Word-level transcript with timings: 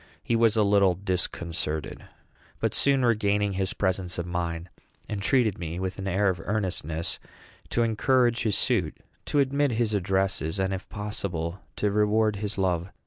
He 0.23 0.35
was 0.35 0.57
a 0.57 0.63
little 0.63 0.95
disconcerted, 0.95 2.05
but, 2.59 2.73
soon 2.73 3.05
regaining 3.05 3.53
his 3.53 3.75
presence 3.75 4.17
of 4.17 4.25
mind, 4.25 4.67
entreated 5.07 5.59
me, 5.59 5.79
with 5.79 5.99
an 5.99 6.07
air 6.07 6.27
of 6.29 6.41
earnestness, 6.43 7.19
to 7.69 7.83
encourage 7.83 8.41
his 8.41 8.57
suit, 8.57 8.97
to 9.27 9.37
admit 9.37 9.73
his 9.73 9.93
addresses, 9.93 10.57
and, 10.57 10.73
if 10.73 10.89
possible, 10.89 11.59
to 11.75 11.91
reward 11.91 12.37
his 12.37 12.57
love. 12.57 12.89